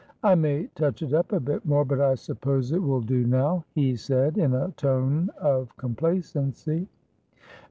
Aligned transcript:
"I 0.23 0.33
may 0.33 0.65
touch 0.73 1.03
it 1.03 1.13
up 1.13 1.31
a 1.31 1.39
bit 1.39 1.63
more, 1.63 1.85
but 1.85 2.01
I 2.01 2.15
suppose 2.15 2.71
it 2.71 2.81
will 2.81 3.01
do 3.01 3.23
now," 3.27 3.65
he 3.75 3.95
said, 3.95 4.39
in 4.39 4.55
a 4.55 4.71
tone 4.75 5.29
of 5.37 5.77
complacency. 5.77 6.87